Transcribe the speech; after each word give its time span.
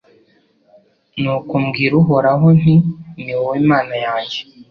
Nuko 1.21 1.53
mbwira 1.63 1.93
Uhoraho 2.01 2.47
nti 2.59 2.75
Ni 3.23 3.33
wowe 3.37 3.55
Imana 3.63 3.93
yanjye 4.05 4.39